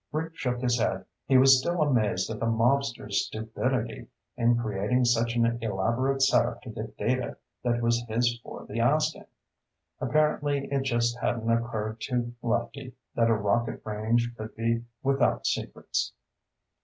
Rick 0.11 0.35
shook 0.35 0.59
his 0.61 0.79
head. 0.79 1.05
He 1.27 1.37
was 1.37 1.59
still 1.59 1.79
amazed 1.83 2.27
at 2.31 2.39
the 2.39 2.47
mobster's 2.47 3.27
stupidity 3.27 4.07
in 4.35 4.57
creating 4.57 5.05
such 5.05 5.35
an 5.35 5.45
elaborate 5.61 6.23
setup 6.23 6.63
to 6.63 6.71
get 6.71 6.97
data 6.97 7.37
that 7.63 7.83
was 7.83 8.03
his 8.09 8.39
for 8.41 8.65
the 8.67 8.79
asking. 8.79 9.25
Apparently 9.99 10.67
it 10.71 10.81
just 10.81 11.19
hadn't 11.19 11.51
occurred 11.51 12.01
to 12.09 12.33
Lefty 12.41 12.95
that 13.13 13.29
a 13.29 13.35
rocket 13.35 13.83
range 13.85 14.33
could 14.35 14.55
be 14.55 14.83
without 15.03 15.45
secrets. 15.45 16.13